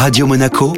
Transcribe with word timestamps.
Radio 0.00 0.26
Monaco, 0.26 0.72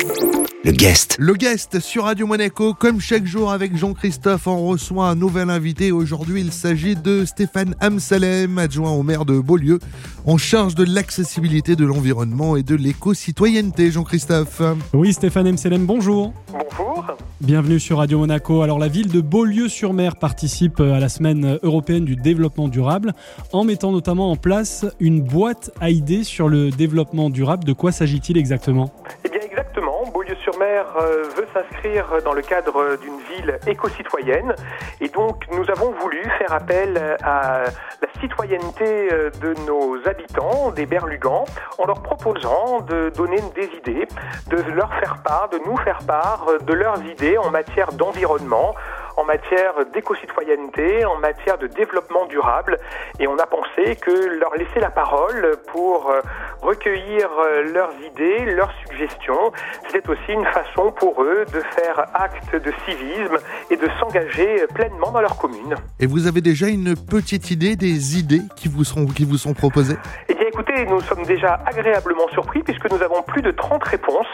le 0.64 0.72
guest. 0.72 1.14
Le 1.20 1.34
guest 1.34 1.78
sur 1.78 2.06
Radio 2.06 2.26
Monaco, 2.26 2.74
comme 2.74 3.00
chaque 3.00 3.24
jour 3.24 3.52
avec 3.52 3.76
Jean-Christophe, 3.76 4.48
on 4.48 4.66
reçoit 4.66 5.06
un 5.06 5.14
nouvel 5.14 5.48
invité. 5.48 5.92
Aujourd'hui, 5.92 6.40
il 6.40 6.50
s'agit 6.50 6.96
de 6.96 7.24
Stéphane 7.24 7.76
Amsalem, 7.78 8.58
adjoint 8.58 8.90
au 8.90 9.04
maire 9.04 9.24
de 9.24 9.38
Beaulieu, 9.38 9.78
en 10.26 10.38
charge 10.38 10.74
de 10.74 10.82
l'accessibilité 10.82 11.76
de 11.76 11.84
l'environnement 11.84 12.56
et 12.56 12.64
de 12.64 12.74
l'éco-citoyenneté. 12.74 13.92
Jean-Christophe. 13.92 14.60
Oui, 14.92 15.12
Stéphane 15.12 15.46
Amsalem, 15.46 15.86
bonjour. 15.86 16.34
Bonjour. 16.50 17.06
Bienvenue 17.42 17.80
sur 17.80 17.98
Radio 17.98 18.20
Monaco. 18.20 18.62
Alors 18.62 18.78
la 18.78 18.86
ville 18.86 19.08
de 19.08 19.20
Beaulieu-sur-Mer 19.20 20.14
participe 20.14 20.78
à 20.78 21.00
la 21.00 21.08
semaine 21.08 21.58
européenne 21.64 22.04
du 22.04 22.14
développement 22.14 22.68
durable 22.68 23.14
en 23.52 23.64
mettant 23.64 23.90
notamment 23.90 24.30
en 24.30 24.36
place 24.36 24.86
une 25.00 25.20
boîte 25.20 25.72
à 25.80 25.90
idées 25.90 26.22
sur 26.22 26.48
le 26.48 26.70
développement 26.70 27.30
durable. 27.30 27.64
De 27.64 27.72
quoi 27.72 27.90
s'agit-il 27.90 28.38
exactement? 28.38 28.92
Eh 29.24 29.41
Beaulieu-sur-Mer 30.52 30.86
euh, 30.96 31.24
veut 31.36 31.46
s'inscrire 31.52 32.06
dans 32.24 32.32
le 32.32 32.42
cadre 32.42 32.96
d'une 32.96 33.18
ville 33.20 33.58
éco-citoyenne. 33.66 34.54
Et 35.00 35.08
donc 35.08 35.44
nous 35.52 35.70
avons 35.70 35.92
voulu 35.92 36.22
faire 36.38 36.52
appel 36.52 37.16
à 37.22 37.64
la 38.00 38.20
citoyenneté 38.20 39.12
euh, 39.12 39.30
de 39.40 39.54
nos 39.66 39.96
habitants, 40.06 40.70
des 40.70 40.86
Berlugans, 40.86 41.44
en 41.78 41.86
leur 41.86 42.02
proposant 42.02 42.80
de 42.80 43.10
donner 43.10 43.40
des 43.54 43.68
idées, 43.76 44.06
de 44.48 44.62
leur 44.72 44.92
faire 44.94 45.22
part, 45.22 45.48
de 45.50 45.58
nous 45.66 45.76
faire 45.78 45.98
part 46.06 46.46
de 46.64 46.72
leurs 46.72 47.02
idées 47.04 47.38
en 47.38 47.50
matière 47.50 47.92
d'environnement, 47.92 48.74
en 49.22 49.24
matière 49.24 49.74
d'éco-citoyenneté, 49.92 51.04
en 51.04 51.16
matière 51.18 51.56
de 51.56 51.68
développement 51.68 52.26
durable. 52.26 52.76
Et 53.20 53.28
on 53.28 53.38
a 53.38 53.46
pensé 53.46 53.96
que 53.96 54.10
leur 54.40 54.54
laisser 54.56 54.80
la 54.80 54.90
parole 54.90 55.56
pour 55.68 56.10
euh, 56.10 56.20
recueillir 56.60 57.28
euh, 57.38 57.72
leurs 57.72 57.92
idées, 58.10 58.44
leurs 58.52 58.72
suggestions, 58.84 59.52
c'était 59.86 60.08
aussi 60.08 60.32
une 60.32 60.44
façon 60.46 60.90
pour 60.90 61.22
eux 61.22 61.44
de 61.52 61.60
faire 61.76 62.06
acte 62.14 62.54
de 62.54 62.72
civisme 62.84 63.38
et 63.70 63.76
de 63.76 63.88
s'engager 64.00 64.66
pleinement 64.74 65.12
dans 65.12 65.20
leur 65.20 65.36
commune. 65.36 65.76
Et 66.00 66.06
vous 66.06 66.26
avez 66.26 66.40
déjà 66.40 66.66
une 66.66 66.96
petite 66.96 67.50
idée 67.52 67.76
des 67.76 68.18
idées 68.18 68.42
qui 68.56 68.68
vous 68.68 68.82
sont, 68.82 69.06
qui 69.06 69.24
vous 69.24 69.38
sont 69.38 69.54
proposées? 69.54 69.96
Eh 70.28 70.34
bien 70.34 70.48
écoutez, 70.48 70.61
nous 70.88 71.00
sommes 71.00 71.24
déjà 71.24 71.60
agréablement 71.66 72.28
surpris 72.28 72.62
puisque 72.62 72.90
nous 72.90 73.02
avons 73.02 73.22
plus 73.22 73.42
de 73.42 73.50
30 73.50 73.82
réponses 73.84 74.26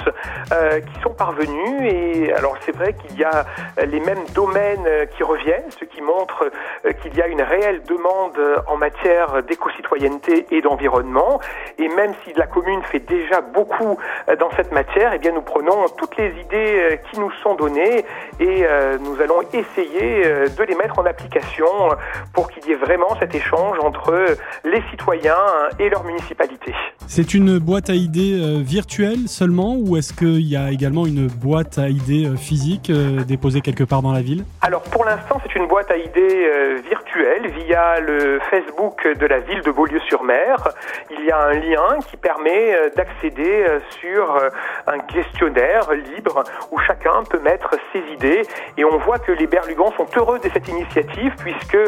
euh, 0.53 0.81
qui 0.81 1.01
sont 1.01 1.13
parvenues. 1.13 1.89
Et 1.89 2.33
alors 2.33 2.57
c'est 2.65 2.75
vrai 2.75 2.95
qu'il 2.95 3.19
y 3.19 3.25
a 3.25 3.45
les 3.85 4.01
mêmes 4.01 4.25
domaines 4.35 4.87
euh, 4.87 5.07
qui 5.07 5.23
reviennent, 5.23 5.71
ce 5.71 5.85
qui 5.85 6.01
montre 6.03 6.51
euh, 6.85 6.93
qu'il 6.93 7.15
y 7.17 7.23
a 7.23 7.27
une 7.27 7.43
réelle 7.43 7.83
demande 7.85 8.39
en 8.67 8.77
matière 8.77 9.43
d'éco-citoyenneté 9.43 10.47
et 10.51 10.61
d'environnement. 10.61 11.41
Et 11.79 11.89
même 11.89 12.13
si 12.25 12.33
la 12.35 12.47
commune 12.47 12.83
fait 12.85 13.01
déjà 13.01 13.41
beaucoup 13.41 13.99
euh, 14.29 14.37
dans 14.37 14.51
cette 14.53 14.73
matière, 14.73 15.13
eh 15.15 15.19
bien 15.19 15.33
nous 15.33 15.43
prenons 15.43 15.87
toutes 15.97 16.17
les 16.17 16.31
idées 16.41 16.81
euh, 16.93 16.97
qui 17.11 17.21
nous 17.21 17.31
sont 17.43 17.55
données 17.55 18.05
et 18.41 18.65
euh, 18.65 18.99
nous 18.99 19.21
allons 19.21 19.43
essayer 19.53 20.27
euh, 20.27 20.49
de 20.49 20.63
les 20.63 20.75
mettre 20.75 20.99
en 20.99 21.07
application 21.07 21.67
euh, 21.67 21.95
pour 22.33 22.51
qu'il 22.51 22.67
y 22.67 22.73
ait 22.73 22.77
vraiment 22.77 23.17
cet 23.19 23.35
échange 23.35 23.79
entre 23.81 24.13
euh, 24.13 24.35
les 24.65 24.83
citoyens 24.91 25.37
et 25.79 25.89
leur 25.89 26.05
municipalité. 26.29 26.75
C'est 27.07 27.33
une 27.35 27.59
boîte 27.59 27.89
à 27.91 27.95
idées 27.95 28.39
euh, 28.39 28.61
virtuelle 28.63 29.29
seulement 29.29 29.77
ou 29.77 29.97
est-ce 29.97 30.13
qu'il 30.13 30.47
y 30.47 30.57
a 30.57 30.71
également 30.71 31.07
une 31.07 31.27
boîte 31.27 31.79
à 31.79 31.89
idées 31.89 32.27
euh, 32.27 32.37
physique 32.37 32.91
euh, 32.91 33.25
déposée 33.25 33.61
quelque 33.61 33.85
part 33.85 34.03
dans 34.03 34.13
la 34.13 34.21
ville? 34.21 34.45
Alors 34.61 34.83
pour 34.83 35.05
l'instant, 35.05 35.41
c'est 35.43 35.55
une 35.55 35.67
boîte 35.67 35.91
à 35.91 35.97
idées 35.97 36.51
virtuelle 36.89 37.51
via 37.51 38.01
le 38.01 38.41
Facebook 38.51 39.07
de 39.07 39.27
la 39.27 39.41
ville 39.41 39.63
de 39.63 39.71
Beaulieu-sur-Mer. 39.71 40.69
Il 41.11 41.25
y 41.25 41.31
a 41.31 41.39
un 41.39 41.55
lien 41.55 41.99
qui 42.09 42.17
permet 42.17 42.75
d'accéder 42.97 43.67
sur 44.01 44.39
un 44.87 44.99
questionnaire 44.99 45.91
libre 45.93 46.45
où 46.71 46.79
chacun 46.81 47.23
peut 47.31 47.41
mettre 47.41 47.75
ses 47.93 48.01
idées 48.13 48.43
et 48.77 48.85
on 48.85 48.99
voit 48.99 49.19
que 49.19 49.33
les 49.33 49.47
Berlugans 49.47 49.93
sont 49.97 50.07
heureux 50.17 50.39
de 50.39 50.49
cette 50.53 50.69
initiative 50.69 51.33
puisque 51.39 51.79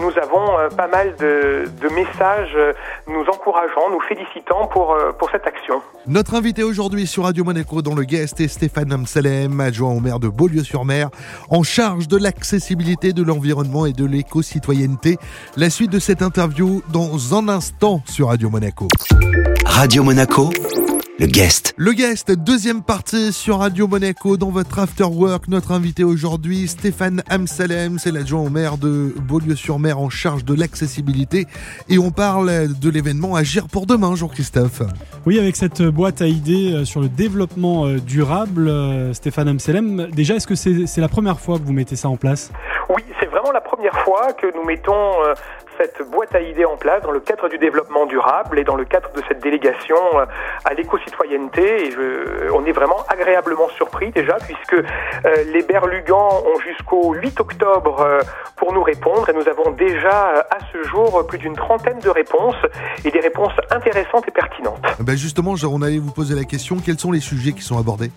nous 0.00 0.18
avons 0.18 0.68
pas 0.76 0.88
mal 0.88 1.14
de, 1.16 1.64
de 1.80 1.88
messages 1.94 2.56
nous 3.06 3.24
encourageant, 3.26 3.59
nous 3.90 4.00
félicitant 4.00 4.66
pour, 4.68 4.92
euh, 4.92 5.12
pour 5.12 5.30
cette 5.30 5.46
action. 5.46 5.82
Notre 6.06 6.34
invité 6.34 6.62
aujourd'hui 6.62 7.06
sur 7.06 7.24
Radio 7.24 7.44
Monaco 7.44 7.82
dans 7.82 7.94
le 7.94 8.04
guest 8.04 8.40
est 8.40 8.48
Stéphane 8.48 8.92
Amsalem, 8.92 9.60
adjoint 9.60 9.90
au 9.90 10.00
maire 10.00 10.18
de 10.18 10.28
Beaulieu-sur-Mer, 10.28 11.10
en 11.50 11.62
charge 11.62 12.08
de 12.08 12.16
l'accessibilité 12.16 13.12
de 13.12 13.22
l'environnement 13.22 13.86
et 13.86 13.92
de 13.92 14.04
l'éco-citoyenneté. 14.04 15.18
La 15.56 15.70
suite 15.70 15.90
de 15.90 15.98
cette 15.98 16.22
interview 16.22 16.82
dans 16.92 17.34
un 17.34 17.48
instant 17.48 18.02
sur 18.06 18.28
Radio 18.28 18.50
Monaco. 18.50 18.88
Radio 19.66 20.02
Monaco, 20.02 20.50
le 21.20 21.26
guest. 21.26 21.74
Le 21.76 21.92
guest, 21.92 22.32
deuxième 22.32 22.82
partie 22.82 23.30
sur 23.34 23.58
Radio 23.58 23.86
Monaco 23.86 24.38
dans 24.38 24.48
votre 24.48 24.78
After 24.78 25.04
Work. 25.04 25.48
Notre 25.48 25.72
invité 25.72 26.02
aujourd'hui, 26.02 26.66
Stéphane 26.66 27.22
Amsalem, 27.28 27.98
c'est 27.98 28.10
l'adjoint 28.10 28.40
au 28.40 28.48
maire 28.48 28.78
de 28.78 29.14
Beaulieu-sur-Mer 29.28 29.98
en 29.98 30.08
charge 30.08 30.46
de 30.46 30.54
l'accessibilité. 30.54 31.46
Et 31.90 31.98
on 31.98 32.10
parle 32.10 32.68
de 32.72 32.88
l'événement 32.88 33.34
Agir 33.34 33.68
pour 33.68 33.84
demain, 33.84 34.14
Jean-Christophe. 34.14 34.80
Oui, 35.26 35.38
avec 35.38 35.56
cette 35.56 35.82
boîte 35.82 36.22
à 36.22 36.26
idées 36.26 36.72
euh, 36.72 36.84
sur 36.86 37.02
le 37.02 37.10
développement 37.10 37.84
euh, 37.84 37.98
durable, 37.98 38.68
euh, 38.68 39.12
Stéphane 39.12 39.48
Amselem, 39.48 40.08
déjà 40.16 40.36
est-ce 40.36 40.46
que 40.46 40.54
c'est 40.54 40.86
c'est 40.86 41.02
la 41.02 41.08
première 41.08 41.38
fois 41.38 41.58
que 41.58 41.64
vous 41.64 41.74
mettez 41.74 41.96
ça 41.96 42.08
en 42.08 42.16
place? 42.16 42.50
Oui, 42.88 43.02
vraiment 43.50 43.52
la 43.52 43.60
première 43.60 43.98
fois 44.00 44.32
que 44.32 44.46
nous 44.54 44.64
mettons 44.64 44.92
euh, 45.24 45.34
cette 45.78 46.02
boîte 46.10 46.34
à 46.34 46.40
idées 46.40 46.64
en 46.64 46.76
place 46.76 47.02
dans 47.02 47.10
le 47.10 47.20
cadre 47.20 47.48
du 47.48 47.58
développement 47.58 48.06
durable 48.06 48.58
et 48.58 48.64
dans 48.64 48.76
le 48.76 48.84
cadre 48.84 49.10
de 49.12 49.22
cette 49.28 49.40
délégation 49.42 49.96
euh, 50.14 50.24
à 50.64 50.74
l'éco-citoyenneté. 50.74 51.88
Et 51.88 51.94
on 52.52 52.64
est 52.66 52.72
vraiment 52.72 52.98
agréablement 53.08 53.68
surpris 53.76 54.10
déjà 54.10 54.36
puisque 54.36 54.74
euh, 54.74 54.84
les 55.52 55.62
Berlugans 55.62 56.42
ont 56.46 56.60
jusqu'au 56.60 57.14
8 57.14 57.40
octobre 57.40 58.20
pour 58.56 58.72
nous 58.72 58.82
répondre 58.82 59.28
et 59.28 59.32
nous 59.32 59.48
avons 59.48 59.70
déjà 59.70 60.44
à 60.50 60.58
ce 60.72 60.82
jour 60.84 61.26
plus 61.26 61.38
d'une 61.38 61.56
trentaine 61.56 61.98
de 62.00 62.10
réponses 62.10 62.60
et 63.04 63.10
des 63.10 63.20
réponses 63.20 63.52
intéressantes 63.70 64.28
et 64.28 64.32
pertinentes. 64.32 64.84
Ben 65.00 65.16
justement, 65.16 65.54
on 65.64 65.82
allait 65.82 65.98
vous 65.98 66.12
poser 66.12 66.34
la 66.34 66.44
question, 66.44 66.76
quels 66.84 66.98
sont 66.98 67.12
les 67.12 67.20
sujets 67.20 67.52
qui 67.52 67.62
sont 67.62 67.78
abordés? 67.78 68.10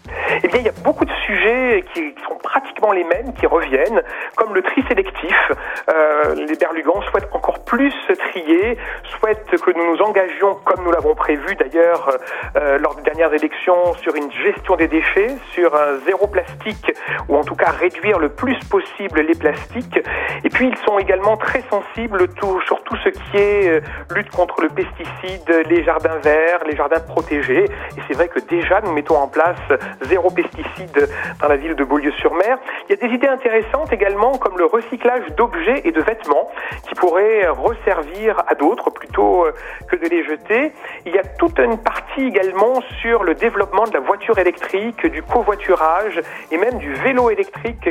Eh 0.45 0.49
bien, 0.49 0.59
il 0.59 0.65
y 0.65 0.69
a 0.69 0.73
beaucoup 0.83 1.05
de 1.05 1.11
sujets 1.25 1.85
qui 1.93 2.13
sont 2.27 2.35
pratiquement 2.35 2.91
les 2.91 3.05
mêmes, 3.05 3.33
qui 3.33 3.47
reviennent, 3.47 4.01
comme 4.35 4.53
le 4.53 4.61
tri 4.61 4.83
sélectif. 4.89 5.51
Euh, 5.89 6.35
les 6.35 6.55
Berlugans 6.57 7.01
souhaitent 7.09 7.29
encore 7.31 7.63
plus 7.63 7.93
trier, 8.29 8.77
souhaitent 9.17 9.49
que 9.61 9.71
nous 9.71 9.91
nous 9.95 10.01
engagions, 10.01 10.55
comme 10.65 10.83
nous 10.83 10.91
l'avons 10.91 11.15
prévu 11.15 11.55
d'ailleurs 11.55 12.17
euh, 12.57 12.77
lors 12.77 12.95
des 12.95 13.03
dernières 13.03 13.33
élections, 13.33 13.93
sur 14.01 14.15
une 14.15 14.29
gestion 14.31 14.75
des 14.75 14.89
déchets, 14.89 15.31
sur 15.53 15.73
un 15.75 15.97
zéro 16.05 16.27
plastique, 16.27 16.91
ou 17.29 17.37
en 17.37 17.43
tout 17.45 17.55
cas 17.55 17.69
réduire 17.71 18.19
le 18.19 18.27
plus 18.29 18.59
possible 18.69 19.21
les 19.21 19.35
plastiques. 19.35 19.99
Et 20.43 20.49
puis, 20.49 20.67
ils 20.67 20.77
sont 20.85 20.99
également 20.99 21.37
très 21.37 21.63
sensibles 21.69 22.27
tout- 22.35 22.59
sur 22.67 22.83
tout 22.83 22.97
ce 22.97 23.09
qui 23.09 23.37
est 23.37 23.69
euh, 23.69 23.81
lutte 24.13 24.29
contre 24.31 24.61
le 24.61 24.67
pesticide, 24.67 25.65
les 25.69 25.83
jardins 25.85 26.17
verts, 26.21 26.59
les 26.65 26.75
jardins 26.75 26.99
protégés. 26.99 27.63
Et 27.63 28.01
c'est 28.07 28.13
vrai 28.13 28.27
que 28.27 28.39
déjà, 28.41 28.81
nous 28.81 28.91
mettons 28.91 29.15
en 29.15 29.29
place 29.29 29.55
zéro 30.01 30.29
pesticide 30.33 31.09
dans 31.41 31.47
la 31.47 31.55
ville 31.55 31.75
de 31.75 31.83
Beaulieu-sur-Mer. 31.83 32.57
Il 32.87 32.95
y 32.95 33.03
a 33.03 33.07
des 33.07 33.13
idées 33.13 33.27
intéressantes 33.27 33.91
également, 33.91 34.31
comme 34.37 34.57
le 34.57 34.65
recyclage 34.65 35.25
d'objets 35.37 35.81
et 35.85 35.91
de 35.91 36.01
vêtements 36.01 36.49
qui 36.87 36.95
pourraient 36.95 37.47
resservir 37.47 38.41
à 38.47 38.55
d'autres 38.55 38.89
plutôt 38.89 39.45
euh, 39.45 39.53
que 39.87 39.95
de 39.95 40.07
les 40.07 40.23
jeter. 40.23 40.71
Il 41.05 41.13
y 41.13 41.17
a 41.17 41.23
toute 41.23 41.59
une 41.59 41.77
partie 41.77 42.25
également 42.25 42.81
sur 43.01 43.23
le 43.23 43.35
développement 43.35 43.85
de 43.85 43.93
la 43.93 43.99
voiture 43.99 44.37
électrique, 44.39 45.05
du 45.05 45.21
covoiturage 45.23 46.19
et 46.51 46.57
même 46.57 46.77
du 46.77 46.93
vélo 46.93 47.29
électrique 47.29 47.89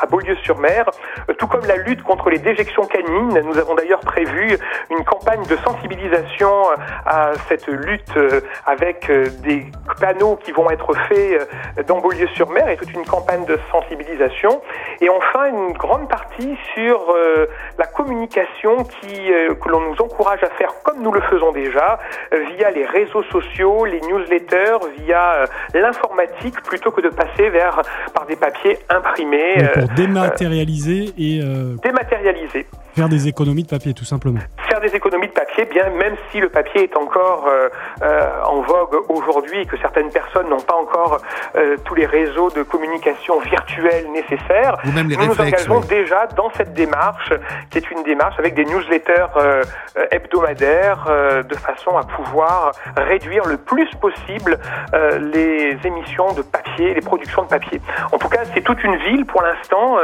à 0.00 0.06
Beaulieu-sur-Mer, 0.06 0.86
Euh, 1.28 1.34
tout 1.34 1.46
comme 1.46 1.64
la 1.66 1.76
lutte 1.76 2.02
contre 2.02 2.30
les 2.30 2.38
déjections 2.38 2.86
canines. 2.86 3.40
Nous 3.44 3.58
avons 3.58 3.74
d'ailleurs 3.74 4.00
prévu 4.00 4.58
une 4.90 5.04
campagne 5.04 5.44
de 5.46 5.56
sensibilisation 5.56 6.52
euh, 6.70 6.76
à 7.06 7.32
cette 7.48 7.66
lutte 7.66 8.14
avec 8.66 9.10
des 9.42 9.66
panneaux 10.00 10.36
qui 10.36 10.52
vont 10.52 10.70
être 10.70 10.92
faits 11.08 11.48
dans 11.86 12.00
Beaulieu-sur-Mer 12.00 12.68
et 12.68 12.76
toute 12.76 12.92
une 12.92 13.04
campagne 13.04 13.44
de 13.46 13.58
sensibilisation. 13.70 14.60
Et 15.00 15.08
enfin, 15.08 15.46
une 15.48 15.72
grande 15.72 16.08
partie 16.08 16.56
sur 16.74 17.00
euh, 17.10 17.46
la 17.78 17.86
communication 17.86 18.84
qui, 18.84 19.32
euh, 19.32 19.54
que 19.54 19.68
l'on 19.68 19.80
nous 19.80 19.96
encourage 20.00 20.42
à 20.42 20.50
faire 20.50 20.70
comme 20.84 21.02
nous 21.02 21.12
le 21.12 21.20
faisons 21.22 21.52
déjà, 21.52 21.98
euh, 22.34 22.44
via 22.56 22.70
les 22.70 22.84
réseaux 22.84 23.22
sociaux, 23.24 23.84
les 23.84 24.00
newsletters, 24.02 24.78
via 25.04 25.32
euh, 25.32 25.46
l'informatique, 25.74 26.60
plutôt 26.62 26.90
que 26.90 27.00
de 27.00 27.08
passer 27.08 27.48
vers 27.50 27.80
par 28.14 28.26
des 28.26 28.36
papiers 28.36 28.78
imprimés, 28.88 29.56
Donc, 29.56 29.68
euh, 29.76 29.80
Pour 29.80 29.88
dématérialiser 29.94 31.12
et 31.18 31.40
euh, 31.42 31.76
dématérialisés. 31.82 32.66
faire 32.94 33.08
des 33.08 33.28
économies 33.28 33.62
de 33.64 33.68
papier 33.68 33.94
tout 33.94 34.04
simplement. 34.04 34.40
Des 34.82 34.96
économies 34.96 35.28
de 35.28 35.32
papier, 35.32 35.64
bien 35.66 35.90
même 35.90 36.16
si 36.30 36.40
le 36.40 36.48
papier 36.48 36.82
est 36.82 36.96
encore 36.96 37.46
euh, 37.46 37.68
euh, 38.02 38.42
en 38.44 38.62
vogue 38.62 38.96
aujourd'hui 39.08 39.60
et 39.60 39.66
que 39.66 39.76
certaines 39.78 40.10
personnes 40.10 40.48
n'ont 40.48 40.60
pas 40.60 40.74
encore 40.74 41.18
euh, 41.54 41.76
tous 41.84 41.94
les 41.94 42.04
réseaux 42.04 42.50
de 42.50 42.64
communication 42.64 43.38
virtuels 43.38 44.10
nécessaires. 44.10 44.76
Ou 44.84 44.90
même 44.90 45.08
les 45.08 45.16
nous 45.16 45.26
nous 45.26 45.32
réflexes, 45.34 45.68
engageons 45.68 45.82
oui. 45.82 45.86
déjà 45.86 46.26
dans 46.34 46.50
cette 46.56 46.74
démarche, 46.74 47.32
qui 47.70 47.78
est 47.78 47.90
une 47.92 48.02
démarche 48.02 48.36
avec 48.40 48.54
des 48.54 48.64
newsletters 48.64 49.26
euh, 49.96 50.06
hebdomadaires, 50.10 51.04
euh, 51.06 51.42
de 51.42 51.54
façon 51.54 51.98
à 51.98 52.04
pouvoir 52.04 52.72
réduire 52.96 53.44
le 53.44 53.58
plus 53.58 53.88
possible 54.00 54.58
euh, 54.94 55.18
les 55.18 55.76
émissions 55.86 56.32
de 56.32 56.40
papier, 56.40 56.94
les 56.94 57.02
productions 57.02 57.42
de 57.42 57.48
papier. 57.48 57.78
En 58.10 58.16
tout 58.16 58.30
cas, 58.30 58.40
c'est 58.54 58.62
toute 58.62 58.82
une 58.82 58.96
ville 58.96 59.26
pour 59.26 59.42
l'instant, 59.42 59.98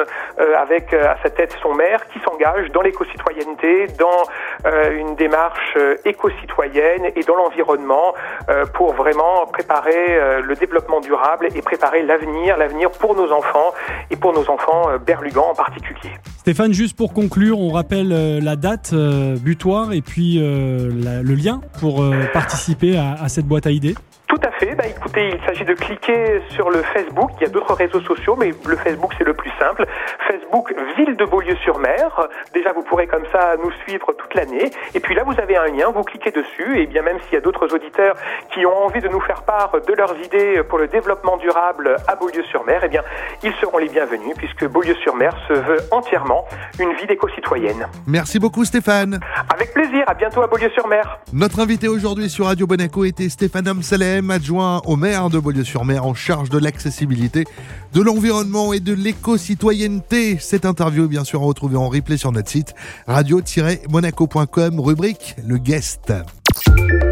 avec 0.56 0.92
à 0.92 1.16
sa 1.22 1.30
tête 1.30 1.56
son 1.62 1.74
maire, 1.74 2.06
qui 2.08 2.20
s'engage 2.20 2.70
dans 2.72 2.82
l'éco-citoyenneté, 2.82 3.86
dans 3.98 4.67
une 4.98 5.14
démarche 5.16 5.74
euh, 5.76 5.96
éco-citoyenne 6.04 7.06
et 7.14 7.22
dans 7.22 7.36
l'environnement 7.36 8.14
euh, 8.48 8.64
pour 8.66 8.94
vraiment 8.94 9.46
préparer 9.52 9.94
euh, 10.16 10.40
le 10.42 10.54
développement 10.54 11.00
durable 11.00 11.48
et 11.54 11.62
préparer 11.62 12.02
l'avenir, 12.02 12.56
l'avenir 12.56 12.90
pour 12.90 13.14
nos 13.14 13.30
enfants 13.32 13.72
et 14.10 14.16
pour 14.16 14.32
nos 14.32 14.48
enfants 14.50 14.90
euh, 14.90 14.98
berlugans 14.98 15.50
en 15.50 15.54
particulier. 15.54 16.10
Stéphane, 16.38 16.72
juste 16.72 16.96
pour 16.96 17.12
conclure, 17.12 17.58
on 17.58 17.70
rappelle 17.72 18.12
euh, 18.12 18.40
la 18.40 18.56
date 18.56 18.90
euh, 18.92 19.36
butoir 19.36 19.92
et 19.92 20.00
puis 20.00 20.38
euh, 20.38 21.22
le 21.22 21.34
lien 21.34 21.60
pour 21.80 22.02
euh, 22.02 22.24
participer 22.32 22.96
à 22.96 23.28
cette 23.28 23.46
boîte 23.46 23.66
à 23.66 23.70
idées. 23.70 23.94
Tout 24.40 24.48
à 24.48 24.52
fait. 24.52 24.74
Bah, 24.74 24.84
écoutez, 24.86 25.30
il 25.34 25.46
s'agit 25.46 25.64
de 25.64 25.74
cliquer 25.74 26.42
sur 26.50 26.70
le 26.70 26.82
Facebook. 26.82 27.30
Il 27.40 27.42
y 27.42 27.46
a 27.46 27.48
d'autres 27.48 27.74
réseaux 27.74 28.00
sociaux, 28.00 28.36
mais 28.38 28.52
le 28.66 28.76
Facebook, 28.76 29.12
c'est 29.18 29.24
le 29.24 29.34
plus 29.34 29.50
simple. 29.58 29.84
Facebook 30.28 30.72
Ville 30.96 31.16
de 31.16 31.24
Beaulieu-sur-Mer. 31.24 32.28
Déjà, 32.54 32.72
vous 32.72 32.82
pourrez 32.82 33.06
comme 33.06 33.24
ça 33.32 33.56
nous 33.62 33.72
suivre 33.84 34.12
toute 34.12 34.34
l'année. 34.34 34.70
Et 34.94 35.00
puis 35.00 35.14
là, 35.14 35.24
vous 35.24 35.34
avez 35.40 35.56
un 35.56 35.66
lien, 35.66 35.90
vous 35.90 36.04
cliquez 36.04 36.30
dessus. 36.30 36.80
Et 36.80 36.86
bien 36.86 37.02
même 37.02 37.18
s'il 37.22 37.34
y 37.34 37.36
a 37.36 37.40
d'autres 37.40 37.74
auditeurs 37.74 38.14
qui 38.52 38.64
ont 38.64 38.84
envie 38.84 39.00
de 39.00 39.08
nous 39.08 39.20
faire 39.20 39.42
part 39.42 39.72
de 39.84 39.92
leurs 39.94 40.16
idées 40.24 40.62
pour 40.68 40.78
le 40.78 40.86
développement 40.86 41.36
durable 41.38 41.96
à 42.06 42.14
Beaulieu-sur-Mer, 42.14 42.82
eh 42.84 42.88
bien, 42.88 43.02
ils 43.42 43.54
seront 43.54 43.78
les 43.78 43.88
bienvenus 43.88 44.36
puisque 44.36 44.66
Beaulieu-sur-Mer 44.66 45.36
se 45.48 45.54
veut 45.54 45.80
entièrement 45.90 46.44
une 46.78 46.92
ville 46.92 47.10
éco-citoyenne. 47.10 47.88
Merci 48.06 48.38
beaucoup 48.38 48.64
Stéphane. 48.64 49.18
Avec. 49.52 49.77
À 50.08 50.14
bientôt 50.14 50.40
à 50.40 50.46
Beaulieu-sur-Mer. 50.46 51.18
Notre 51.34 51.60
invité 51.60 51.86
aujourd'hui 51.86 52.30
sur 52.30 52.46
Radio 52.46 52.66
Monaco 52.66 53.04
était 53.04 53.28
Stéphane 53.28 53.68
Amsalem, 53.68 54.30
adjoint 54.30 54.80
au 54.86 54.96
maire 54.96 55.28
de 55.28 55.38
Beaulieu-sur-Mer 55.38 56.06
en 56.06 56.14
charge 56.14 56.48
de 56.48 56.56
l'accessibilité, 56.56 57.44
de 57.92 58.00
l'environnement 58.00 58.72
et 58.72 58.80
de 58.80 58.94
l'éco-citoyenneté. 58.94 60.38
Cette 60.38 60.64
interview 60.64 61.04
est 61.04 61.08
bien 61.08 61.24
sûr 61.24 61.42
à 61.42 61.44
retrouver 61.44 61.76
en 61.76 61.90
replay 61.90 62.16
sur 62.16 62.32
notre 62.32 62.48
site 62.48 62.74
radio-monaco.com, 63.06 64.80
rubrique 64.80 65.36
Le 65.46 65.58
Guest. 65.58 66.14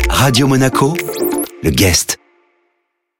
Radio 0.08 0.46
Monaco, 0.46 0.94
le 1.62 1.68
guest. 1.68 2.18